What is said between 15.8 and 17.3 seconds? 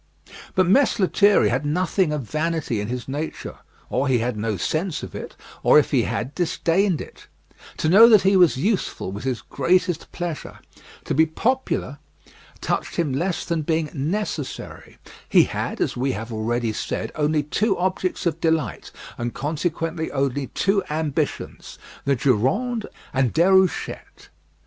we have already said,